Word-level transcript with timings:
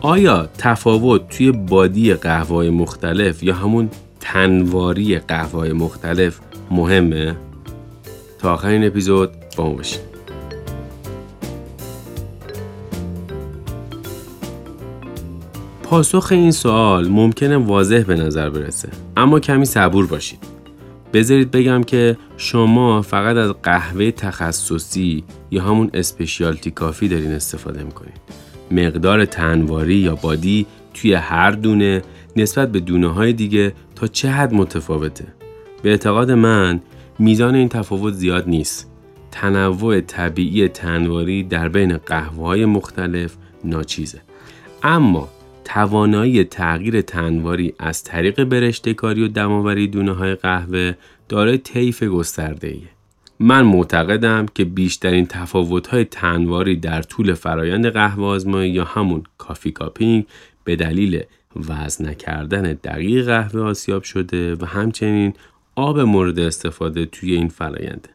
آیا 0.00 0.48
تفاوت 0.58 1.28
توی 1.28 1.52
بادی 1.52 2.14
قهوه 2.14 2.70
مختلف 2.70 3.42
یا 3.42 3.54
همون 3.54 3.90
تنواری 4.20 5.18
قهوه 5.18 5.72
مختلف 5.72 6.40
مهمه؟ 6.70 7.36
تا 8.38 8.54
آخرین 8.54 8.86
اپیزود 8.86 9.30
با 9.56 9.64
ما 9.64 9.74
باشید 9.74 10.00
پاسخ 15.82 16.28
این 16.30 16.50
سوال 16.50 17.08
ممکنه 17.08 17.56
واضح 17.56 18.02
به 18.06 18.14
نظر 18.14 18.50
برسه 18.50 18.88
اما 19.16 19.40
کمی 19.40 19.64
صبور 19.64 20.06
باشید 20.06 20.38
بذارید 21.12 21.50
بگم 21.50 21.82
که 21.82 22.16
شما 22.36 23.02
فقط 23.02 23.36
از 23.36 23.52
قهوه 23.62 24.10
تخصصی 24.10 25.24
یا 25.50 25.62
همون 25.62 25.90
اسپشیالتی 25.94 26.70
کافی 26.70 27.08
دارین 27.08 27.32
استفاده 27.32 27.82
می‌کنید 27.82 28.47
مقدار 28.70 29.24
تنواری 29.24 29.94
یا 29.94 30.14
بادی 30.14 30.66
توی 30.94 31.14
هر 31.14 31.50
دونه 31.50 32.02
نسبت 32.36 32.72
به 32.72 32.80
دونه 32.80 33.08
های 33.08 33.32
دیگه 33.32 33.72
تا 33.96 34.06
چه 34.06 34.30
حد 34.30 34.54
متفاوته. 34.54 35.26
به 35.82 35.90
اعتقاد 35.90 36.30
من 36.30 36.80
میزان 37.18 37.54
این 37.54 37.68
تفاوت 37.68 38.14
زیاد 38.14 38.48
نیست. 38.48 38.90
تنوع 39.30 40.00
طبیعی 40.00 40.68
تنواری 40.68 41.42
در 41.42 41.68
بین 41.68 41.96
قهوه 41.96 42.46
های 42.46 42.64
مختلف 42.64 43.36
ناچیزه. 43.64 44.20
اما 44.82 45.28
توانایی 45.64 46.44
تغییر 46.44 47.00
تنواری 47.00 47.74
از 47.78 48.04
طریق 48.04 48.44
برشتکاری 48.44 49.22
و 49.22 49.28
دماوری 49.28 49.88
دونه 49.88 50.12
های 50.12 50.34
قهوه 50.34 50.92
دارای 51.28 51.58
طیف 51.58 52.02
گسترده 52.02 52.68
ایه. 52.68 52.97
من 53.40 53.62
معتقدم 53.62 54.46
که 54.54 54.64
بیشترین 54.64 55.26
تفاوت 55.26 55.86
های 55.86 56.04
تنواری 56.04 56.76
در 56.76 57.02
طول 57.02 57.34
فرایند 57.34 57.86
قهوه 57.86 58.24
آزمایی 58.24 58.72
یا 58.72 58.84
همون 58.84 59.22
کافی 59.38 59.70
کاپینگ 59.70 60.26
به 60.64 60.76
دلیل 60.76 61.22
وزن 61.56 62.08
نکردن 62.08 62.62
دقیق 62.62 63.26
قهوه 63.26 63.60
آسیاب 63.60 64.02
شده 64.02 64.54
و 64.54 64.64
همچنین 64.64 65.32
آب 65.76 66.00
مورد 66.00 66.38
استفاده 66.38 67.06
توی 67.06 67.34
این 67.34 67.48
فراینده. 67.48 68.08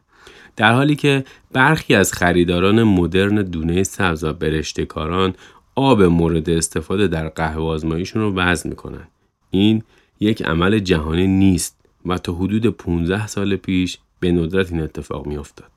در 0.56 0.72
حالی 0.72 0.96
که 0.96 1.24
برخی 1.52 1.94
از 1.94 2.12
خریداران 2.12 2.82
مدرن 2.82 3.42
دونه 3.42 3.82
سبز 3.82 4.24
برشتکاران 4.24 5.34
آب 5.74 6.02
مورد 6.02 6.50
استفاده 6.50 7.08
در 7.08 7.28
قهوه 7.28 7.64
آزماییشون 7.64 8.22
رو 8.22 8.34
وزن 8.34 8.68
می‌کنن. 8.68 9.08
این 9.50 9.82
یک 10.20 10.42
عمل 10.42 10.78
جهانی 10.78 11.26
نیست 11.26 11.80
و 12.06 12.18
تا 12.18 12.32
حدود 12.32 12.66
15 12.66 13.26
سال 13.26 13.56
پیش 13.56 13.98
به 14.24 14.32
ندرت 14.32 14.72
این 14.72 14.82
اتفاق 14.82 15.26
میافتاد. 15.26 15.70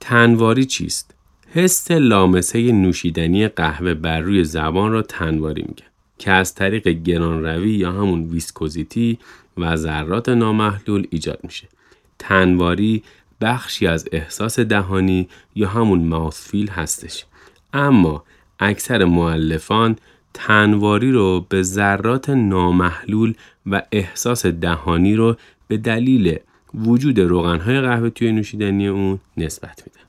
تنواری 0.00 0.64
چیست؟ 0.64 1.14
حس 1.50 1.90
لامسه 1.90 2.72
نوشیدنی 2.72 3.48
قهوه 3.48 3.94
بر 3.94 4.20
روی 4.20 4.44
زبان 4.44 4.92
را 4.92 5.02
تنواری 5.02 5.62
میگن 5.62 5.86
که 6.18 6.30
از 6.30 6.54
طریق 6.54 6.88
گران 6.88 7.44
روی 7.44 7.74
یا 7.74 7.92
همون 7.92 8.24
ویسکوزیتی 8.24 9.18
و 9.56 9.76
ذرات 9.76 10.28
نامحلول 10.28 11.06
ایجاد 11.10 11.40
میشه. 11.42 11.68
تنواری 12.18 13.02
بخشی 13.40 13.86
از 13.86 14.08
احساس 14.12 14.60
دهانی 14.60 15.28
یا 15.54 15.68
همون 15.68 16.04
ماوثفیل 16.04 16.70
هستش. 16.70 17.24
اما 17.72 18.24
اکثر 18.60 19.04
معلفان 19.04 19.96
تنواری 20.34 21.12
رو 21.12 21.46
به 21.48 21.62
ذرات 21.62 22.30
نامحلول 22.30 23.34
و 23.66 23.82
احساس 23.92 24.46
دهانی 24.46 25.14
رو 25.14 25.36
به 25.68 25.76
دلیل 25.76 26.38
وجود 26.86 27.20
روغنهای 27.20 27.80
قهوه 27.80 28.10
توی 28.10 28.32
نوشیدنی 28.32 28.88
اون 28.88 29.18
نسبت 29.36 29.82
میدن. 29.86 30.08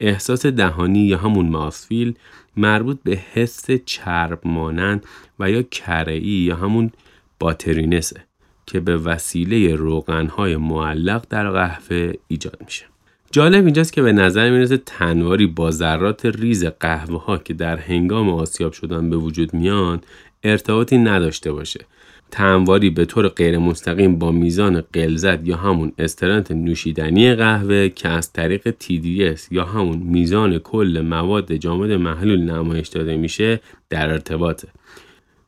احساس 0.00 0.46
دهانی 0.46 0.98
یا 0.98 1.18
همون 1.18 1.48
ماسفیل 1.48 2.14
مربوط 2.56 2.98
به 3.04 3.20
حس 3.32 3.66
چرب 3.70 4.40
مانند 4.44 5.06
و 5.38 5.50
یا 5.50 5.62
کرعی 5.62 6.30
یا 6.30 6.56
همون 6.56 6.90
باترینسه 7.38 8.24
که 8.66 8.80
به 8.80 8.96
وسیله 8.96 9.74
روغنهای 9.74 10.56
معلق 10.56 11.24
در 11.30 11.50
قهوه 11.50 12.12
ایجاد 12.28 12.58
میشه. 12.64 12.84
جالب 13.30 13.64
اینجاست 13.64 13.92
که 13.92 14.02
به 14.02 14.12
نظر 14.12 14.50
می‌رسه 14.50 14.76
تنواری 14.76 15.46
با 15.46 15.70
ذرات 15.70 16.26
ریز 16.26 16.64
قهوه 16.64 17.24
ها 17.24 17.38
که 17.38 17.54
در 17.54 17.76
هنگام 17.76 18.30
آسیاب 18.30 18.72
شدن 18.72 19.10
به 19.10 19.16
وجود 19.16 19.54
میان 19.54 20.00
ارتباطی 20.42 20.98
نداشته 20.98 21.52
باشه 21.52 21.84
تنواری 22.30 22.90
به 22.90 23.04
طور 23.04 23.28
غیر 23.28 23.58
مستقیم 23.58 24.18
با 24.18 24.32
میزان 24.32 24.80
قلزت 24.92 25.48
یا 25.48 25.56
همون 25.56 25.92
استرنت 25.98 26.52
نوشیدنی 26.52 27.34
قهوه 27.34 27.88
که 27.88 28.08
از 28.08 28.32
طریق 28.32 28.70
TDS 28.70 29.40
یا 29.50 29.64
همون 29.64 29.98
میزان 29.98 30.58
کل 30.58 31.04
مواد 31.04 31.54
جامد 31.54 31.90
محلول 31.90 32.40
نمایش 32.40 32.88
داده 32.88 33.16
میشه 33.16 33.60
در 33.90 34.10
ارتباطه. 34.10 34.68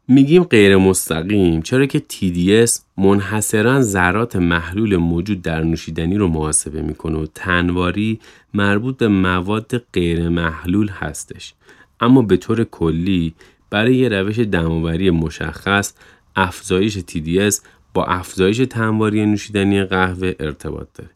میگیم 0.09 0.45
غیر 0.45 0.77
مستقیم 0.77 1.63
چرا 1.63 1.87
که 1.87 2.03
TDS 2.13 2.71
منحصرا 2.97 3.83
ذرات 3.83 4.37
محلول 4.37 4.97
موجود 4.97 5.43
در 5.43 5.63
نوشیدنی 5.63 6.17
رو 6.17 6.29
محاسبه 6.29 6.83
می‌کنه 6.83 7.19
و 7.19 7.27
تنواری 7.35 8.21
مربوط 8.55 8.97
به 8.97 9.09
مواد 9.09 9.83
غیر 9.93 10.29
محلول 10.29 10.89
هستش. 10.89 11.55
اما 12.01 12.23
به 12.23 12.37
طور 12.37 12.65
کلی 12.65 13.35
برای 13.71 13.97
یه 13.97 14.09
روش 14.09 14.39
دماوری 14.39 15.11
مشخص 15.11 15.95
افزایش 16.37 16.99
TDS 16.99 17.61
با 17.95 18.05
افزایش 18.05 18.59
تنواری 18.59 19.27
نوشیدنی 19.27 19.85
قهوه 19.85 20.35
ارتباط 20.41 20.87
داره 20.95 21.11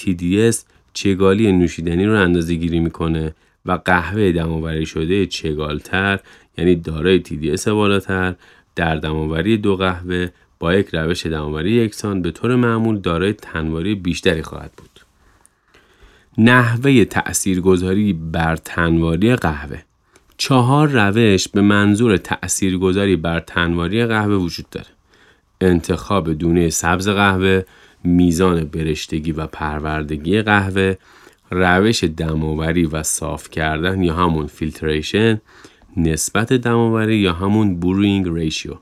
TDS 0.00 0.56
چگالی 0.92 1.52
نوشیدنی 1.52 2.06
رو 2.06 2.20
اندازه 2.20 2.54
گیری 2.54 2.80
می‌کنه 2.80 3.34
و 3.66 3.72
قهوه 3.72 4.32
دماوری 4.32 4.86
شده 4.86 5.26
چگالتر 5.26 6.20
یعنی 6.58 6.76
دارای 6.76 7.22
TDS 7.22 7.68
بالاتر 7.68 8.34
در 8.76 8.96
دماوری 8.96 9.56
دو 9.56 9.76
قهوه 9.76 10.28
با 10.58 10.74
یک 10.74 10.88
روش 10.92 11.26
دماوری 11.26 11.70
یکسان 11.70 12.22
به 12.22 12.30
طور 12.30 12.56
معمول 12.56 12.98
دارای 12.98 13.32
تنواری 13.32 13.94
بیشتری 13.94 14.42
خواهد 14.42 14.72
بود. 14.76 15.00
نحوه 16.38 17.04
تأثیرگذاری 17.04 18.12
بر 18.12 18.56
تنواری 18.56 19.36
قهوه 19.36 19.82
چهار 20.42 20.88
روش 20.88 21.48
به 21.48 21.60
منظور 21.60 22.16
تأثیرگذاری 22.16 23.16
بر 23.16 23.40
تنواری 23.40 24.06
قهوه 24.06 24.34
وجود 24.34 24.66
داره. 24.70 24.86
انتخاب 25.60 26.32
دونه 26.32 26.70
سبز 26.70 27.08
قهوه، 27.08 27.62
میزان 28.04 28.64
برشتگی 28.64 29.32
و 29.32 29.46
پروردگی 29.46 30.42
قهوه، 30.42 30.94
روش 31.50 32.04
دماوری 32.04 32.86
و 32.86 33.02
صاف 33.02 33.50
کردن 33.50 34.02
یا 34.02 34.14
همون 34.14 34.46
فیلتریشن، 34.46 35.40
نسبت 35.96 36.52
دماوری 36.52 37.16
یا 37.16 37.32
همون 37.32 37.80
بورینگ 37.80 38.28
ریشیو 38.28 38.74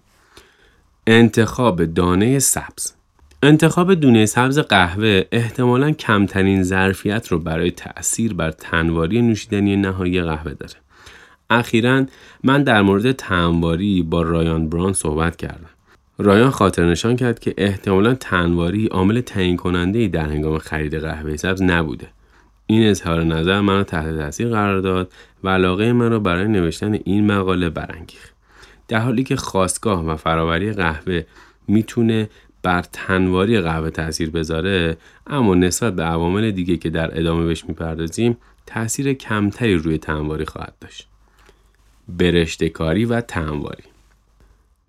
انتخاب 1.07 1.85
دانه 1.85 2.39
سبز 2.39 2.93
انتخاب 3.43 3.95
دونه 3.95 4.27
سبز 4.27 4.59
قهوه 4.59 5.25
احتمالا 5.33 5.91
کمترین 5.91 6.63
ظرفیت 6.63 7.29
رو 7.29 7.39
برای 7.39 7.71
تأثیر 7.71 8.35
بر 8.35 8.51
تنواری 8.51 9.23
نوشیدنی 9.23 9.77
نهایی 9.77 10.23
قهوه 10.23 10.55
داره. 10.55 10.75
اخیرا 11.51 12.07
من 12.45 12.63
در 12.63 12.83
مورد 12.83 13.13
تنواری 13.13 14.03
با 14.03 14.23
رایان 14.23 14.69
بران 14.69 14.93
صحبت 14.93 15.37
کردم. 15.37 15.71
رایان 16.19 16.51
خاطر 16.51 16.91
نشان 16.91 17.17
کرد 17.17 17.39
که 17.39 17.55
احتمالا 17.59 18.15
تنواری 18.15 18.87
عامل 18.87 19.21
تعیین 19.21 19.57
کننده 19.57 20.09
در 20.09 20.27
هنگام 20.27 20.59
خرید 20.59 20.95
قهوه 20.95 21.37
سبز 21.37 21.63
نبوده. 21.63 22.09
این 22.67 22.91
اظهار 22.91 23.25
نظر 23.25 23.61
منو 23.61 23.85
تحت 23.85 24.19
تاثیر 24.19 24.49
قرار 24.49 24.81
داد 24.81 25.13
و 25.45 25.49
علاقه 25.49 25.93
من 25.93 26.11
را 26.11 26.19
برای 26.19 26.49
نوشتن 26.49 26.99
این 27.05 27.27
مقاله 27.27 27.71
برانگیخت 27.71 28.35
در 28.89 28.99
حالی 28.99 29.25
که 29.25 29.37
خاستگاه 29.37 30.05
و 30.07 30.17
فراوری 30.17 30.73
قهوه 30.73 31.23
می‌تونه 31.69 32.29
بر 32.63 32.83
تنواری 32.93 33.61
قهوه 33.61 33.91
تاثیر 33.91 34.31
بذاره 34.31 34.97
اما 35.27 35.55
نسبت 35.55 35.97
به 35.97 36.03
عوامل 36.03 36.51
دیگه 36.51 36.77
که 36.77 36.91
در 36.91 37.19
ادامه 37.19 37.47
بهش 37.47 37.65
می‌پردازیم 37.69 38.37
تاثیر 38.67 39.13
کمتری 39.13 39.75
روی 39.75 39.99
تنواری 39.99 40.45
خواهد 40.45 40.75
داشت 40.81 41.10
برشتکاری 42.17 43.05
و 43.05 43.21
تنواری 43.21 43.85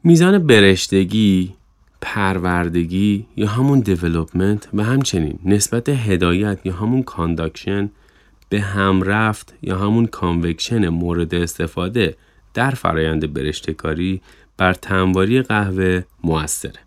میزان 0.03 0.47
برشتگی 0.47 1.53
پروردگی 2.01 3.25
یا 3.35 3.47
همون 3.47 3.79
development 3.79 4.69
و 4.73 4.83
همچنین 4.83 5.39
نسبت 5.45 5.89
هدایت 5.89 6.59
یا 6.63 6.73
همون 6.73 7.03
conduction 7.03 7.89
به 8.49 8.61
هم 8.61 9.03
رفت 9.03 9.53
یا 9.61 9.77
همون 9.77 10.05
کانوکشن 10.05 10.89
مورد 10.89 11.35
استفاده 11.35 12.15
در 12.53 12.71
فرایند 12.71 13.33
برشتکاری 13.33 14.21
بر 14.57 14.73
تنواری 14.73 15.41
قهوه 15.41 16.03
موثره. 16.23 16.79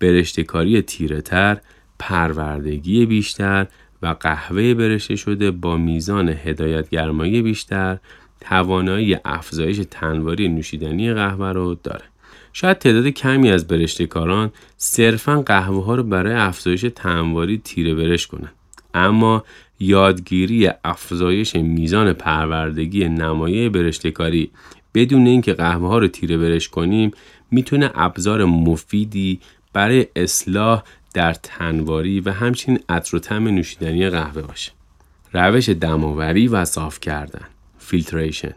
برشتکاری 0.00 0.82
تیره 0.82 1.20
تر، 1.20 1.60
پروردگی 1.98 3.06
بیشتر 3.06 3.66
و 4.02 4.14
قهوه 4.20 4.74
برشته 4.74 5.16
شده 5.16 5.50
با 5.50 5.76
میزان 5.76 6.28
هدایت 6.28 6.90
گرمایی 6.90 7.42
بیشتر 7.42 7.98
توانایی 8.40 9.16
افزایش 9.24 9.80
تنواری 9.90 10.48
نوشیدنی 10.48 11.14
قهوه 11.14 11.48
رو 11.48 11.74
داره. 11.82 12.04
شاید 12.52 12.78
تعداد 12.78 13.06
کمی 13.06 13.50
از 13.50 13.66
برشتکاران 13.66 14.50
صرفا 14.76 15.42
قهوه 15.42 15.84
ها 15.84 15.94
رو 15.94 16.02
برای 16.02 16.34
افزایش 16.34 16.86
تنواری 16.94 17.58
تیره 17.58 17.94
برش 17.94 18.26
کنند. 18.26 18.52
اما 18.94 19.44
یادگیری 19.80 20.70
افزایش 20.84 21.56
میزان 21.56 22.12
پروردگی 22.12 23.08
نمایه 23.08 23.68
برشتکاری 23.68 24.50
بدون 24.94 25.26
اینکه 25.26 25.54
قهوه 25.54 25.88
ها 25.88 25.98
رو 25.98 26.08
تیره 26.08 26.38
برش 26.38 26.68
کنیم 26.68 27.10
می‌تونه 27.50 27.90
ابزار 27.94 28.44
مفیدی 28.44 29.40
برای 29.72 30.06
اصلاح 30.16 30.82
در 31.14 31.32
تنواری 31.32 32.20
و 32.20 32.30
همچنین 32.30 32.78
عطر 32.88 33.16
و 33.16 33.38
نوشیدنی 33.38 34.10
قهوه 34.10 34.42
باشه. 34.42 34.72
روش 35.32 35.68
دماوری 35.68 36.48
و 36.48 36.64
صاف 36.64 37.00
کردن 37.00 37.44
فیلتریشن 37.88 38.52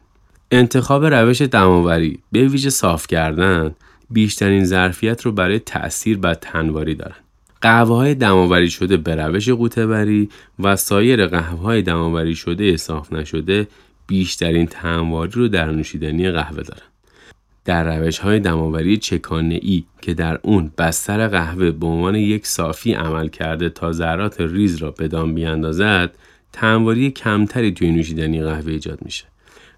انتخاب 0.51 1.05
روش 1.05 1.41
دماوری 1.41 2.19
به 2.31 2.47
ویژه 2.47 2.69
صاف 2.69 3.07
کردن 3.07 3.75
بیشترین 4.09 4.65
ظرفیت 4.65 5.21
رو 5.21 5.31
برای 5.31 5.59
تأثیر 5.59 6.17
بر 6.17 6.33
تنواری 6.33 6.95
دارن. 6.95 7.15
قهوه 7.61 7.95
های 7.95 8.15
دماوری 8.15 8.69
شده 8.69 8.97
به 8.97 9.15
روش 9.15 9.49
قوطه‌وری 9.49 10.29
و 10.59 10.75
سایر 10.75 11.27
قهوه 11.27 11.59
های 11.61 11.81
دماوری 11.81 12.35
شده 12.35 12.77
صاف 12.77 13.13
نشده 13.13 13.67
بیشترین 14.07 14.65
تنواری 14.65 15.31
رو 15.31 15.47
در 15.47 15.71
نوشیدنی 15.71 16.31
قهوه 16.31 16.63
دارن. 16.63 16.87
در 17.65 17.97
روش 17.97 18.19
های 18.19 18.39
دماوری 18.39 18.97
چکانه 18.97 19.59
ای 19.61 19.83
که 20.01 20.13
در 20.13 20.39
اون 20.41 20.71
بستر 20.77 21.27
قهوه 21.27 21.71
به 21.71 21.85
عنوان 21.85 22.15
یک 22.15 22.47
صافی 22.47 22.93
عمل 22.93 23.27
کرده 23.27 23.69
تا 23.69 23.91
ذرات 23.91 24.41
ریز 24.41 24.77
را 24.77 24.91
به 24.91 25.07
دام 25.07 25.35
بیاندازد 25.35 26.15
تنواری 26.53 27.11
کمتری 27.11 27.71
توی 27.71 27.91
نوشیدنی 27.91 28.43
قهوه 28.43 28.71
ایجاد 28.71 28.99
میشه. 29.01 29.25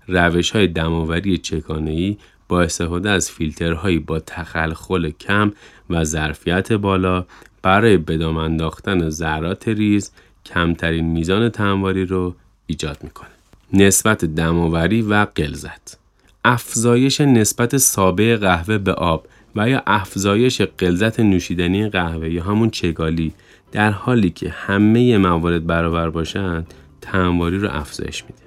روش 0.07 0.51
های 0.51 0.67
دماوری 0.67 1.37
چکانه 1.37 1.91
ای 1.91 2.17
با 2.47 2.61
استفاده 2.61 3.09
از 3.09 3.31
فیلترهایی 3.31 3.99
با 3.99 4.19
تخلخل 4.19 5.09
کم 5.09 5.51
و 5.89 6.03
ظرفیت 6.03 6.73
بالا 6.73 7.25
برای 7.61 7.97
بدام 7.97 8.37
انداختن 8.37 9.09
ذرات 9.09 9.67
ریز 9.67 10.11
کمترین 10.45 11.05
میزان 11.05 11.49
تنواری 11.49 12.05
رو 12.05 12.35
ایجاد 12.67 12.97
می‌کنه. 13.03 13.29
نسبت 13.73 14.25
دماوری 14.25 15.01
و 15.01 15.27
قلزت 15.35 15.97
افزایش 16.45 17.21
نسبت 17.21 17.77
سابه 17.77 18.37
قهوه 18.37 18.77
به 18.77 18.93
آب 18.93 19.27
و 19.55 19.69
یا 19.69 19.83
افزایش 19.87 20.61
قلزت 20.61 21.19
نوشیدنی 21.19 21.89
قهوه 21.89 22.29
یا 22.29 22.43
همون 22.43 22.69
چگالی 22.69 23.33
در 23.73 23.91
حالی 23.91 24.29
که 24.29 24.49
همه 24.49 25.17
موارد 25.17 25.67
برابر 25.67 26.09
باشند 26.09 26.73
تنواری 27.01 27.57
رو 27.57 27.69
افزایش 27.71 28.23
میده. 28.23 28.43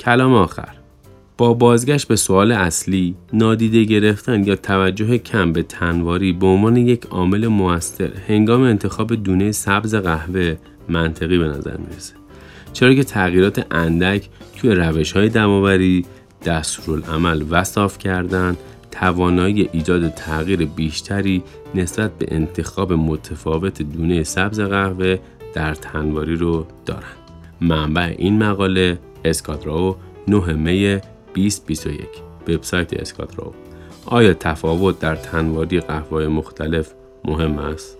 کلام 0.00 0.34
آخر 0.34 0.68
با 1.38 1.54
بازگشت 1.54 2.08
به 2.08 2.16
سوال 2.16 2.52
اصلی 2.52 3.14
نادیده 3.32 3.84
گرفتن 3.84 4.44
یا 4.44 4.56
توجه 4.56 5.18
کم 5.18 5.52
به 5.52 5.62
تنواری 5.62 6.32
به 6.32 6.46
عنوان 6.46 6.76
یک 6.76 7.06
عامل 7.06 7.46
موثر 7.46 8.10
هنگام 8.28 8.62
انتخاب 8.62 9.14
دونه 9.14 9.52
سبز 9.52 9.94
قهوه 9.94 10.56
منطقی 10.88 11.38
به 11.38 11.44
نظر 11.44 11.76
می‌رسه 11.76 12.14
چرا 12.72 12.94
که 12.94 13.04
تغییرات 13.04 13.66
اندک 13.70 14.28
توی 14.56 14.70
روش 14.70 15.12
های 15.12 15.28
دماوری 15.28 16.04
دستورالعمل 16.44 17.44
و 17.50 17.64
صاف 17.64 17.98
کردن 17.98 18.56
توانایی 19.00 19.68
ایجاد 19.72 20.08
تغییر 20.08 20.64
بیشتری 20.64 21.42
نسبت 21.74 22.10
به 22.18 22.26
انتخاب 22.30 22.92
متفاوت 22.92 23.82
دونه 23.82 24.22
سبز 24.22 24.60
قهوه 24.60 25.18
در 25.54 25.74
تنواری 25.74 26.36
رو 26.36 26.66
دارند. 26.86 27.16
منبع 27.60 28.14
این 28.18 28.42
مقاله 28.42 28.98
اسکادراو 29.24 29.96
9 30.28 30.52
می 30.52 31.00
2021 31.34 32.08
وبسایت 32.48 32.92
اسکادراو 32.92 33.52
آیا 34.06 34.34
تفاوت 34.34 34.98
در 34.98 35.16
تنواری 35.16 35.80
قهوه 35.80 36.26
مختلف 36.26 36.92
مهم 37.24 37.58
است؟ 37.58 37.96